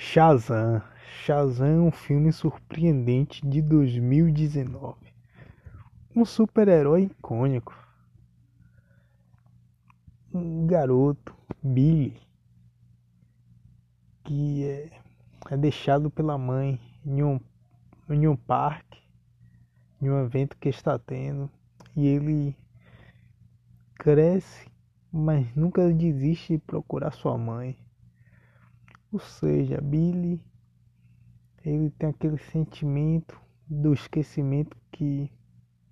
[0.00, 0.80] Shazam.
[1.24, 4.96] Shazam é um filme surpreendente de 2019.
[6.14, 7.76] Um super-herói icônico.
[10.32, 12.16] Um garoto, Billy,
[14.22, 14.90] que é,
[15.50, 17.40] é deixado pela mãe em um,
[18.08, 19.02] em um parque,
[20.00, 21.50] em um evento que está tendo,
[21.96, 22.56] e ele
[23.96, 24.70] cresce,
[25.12, 27.76] mas nunca desiste de procurar sua mãe.
[29.12, 30.40] Ou seja, Billy
[31.64, 35.30] ele tem aquele sentimento do esquecimento que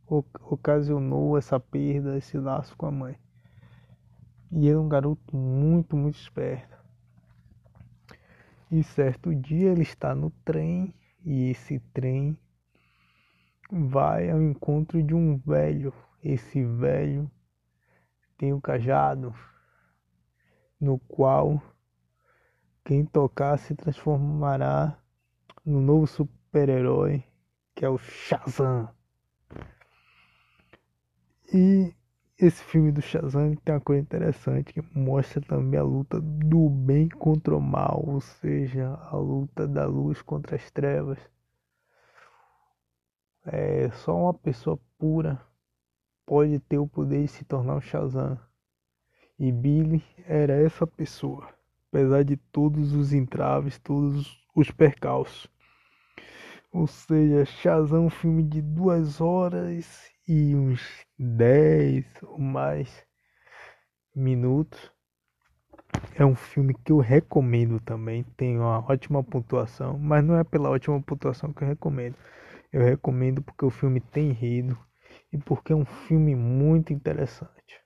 [0.08, 3.18] ocasionou essa perda, esse laço com a mãe.
[4.50, 6.76] E é um garoto muito, muito esperto.
[8.70, 10.94] E certo dia ele está no trem
[11.24, 12.38] e esse trem
[13.70, 15.92] vai ao encontro de um velho.
[16.22, 17.30] Esse velho
[18.38, 19.34] tem o um cajado
[20.80, 21.62] no qual
[22.86, 24.96] quem tocar se transformará
[25.64, 27.24] no novo super-herói
[27.74, 28.88] que é o Shazam.
[31.52, 31.92] E
[32.38, 37.08] esse filme do Shazam tem uma coisa interessante que mostra também a luta do bem
[37.08, 41.18] contra o mal, ou seja, a luta da luz contra as trevas.
[43.44, 45.44] É, só uma pessoa pura
[46.24, 48.38] pode ter o poder de se tornar o Shazam.
[49.36, 51.55] E Billy era essa pessoa,
[51.96, 55.48] apesar de todos os entraves, todos os percalços.
[56.70, 63.02] Ou seja, Shazam é um filme de duas horas e uns dez ou mais
[64.14, 64.92] minutos.
[66.14, 68.24] É um filme que eu recomendo também.
[68.36, 72.16] Tem uma ótima pontuação, mas não é pela ótima pontuação que eu recomendo.
[72.70, 74.78] Eu recomendo porque o filme tem rido
[75.32, 77.80] e porque é um filme muito interessante.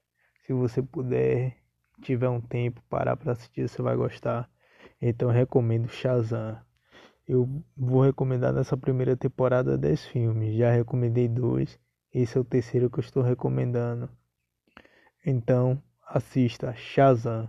[0.45, 1.60] Se você puder,
[2.01, 4.49] tiver um tempo, parar para assistir, você vai gostar.
[5.01, 6.59] Então eu recomendo Shazam.
[7.27, 10.57] Eu vou recomendar nessa primeira temporada 10 filmes.
[10.57, 11.79] Já recomendei dois.
[12.13, 14.11] Esse é o terceiro que eu estou recomendando.
[15.25, 17.49] Então, assista Shazam.